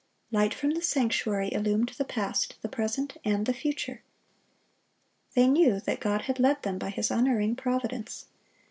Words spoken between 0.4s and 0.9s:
from the